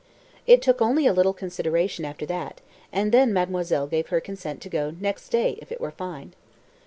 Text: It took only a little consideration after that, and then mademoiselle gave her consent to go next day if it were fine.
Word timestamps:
It 0.47 0.63
took 0.63 0.81
only 0.81 1.05
a 1.05 1.13
little 1.13 1.31
consideration 1.31 2.05
after 2.05 2.25
that, 2.25 2.59
and 2.91 3.11
then 3.11 3.31
mademoiselle 3.31 3.85
gave 3.85 4.07
her 4.07 4.19
consent 4.19 4.59
to 4.61 4.67
go 4.69 4.95
next 4.99 5.29
day 5.29 5.59
if 5.61 5.71
it 5.71 5.79
were 5.79 5.91
fine. 5.91 6.33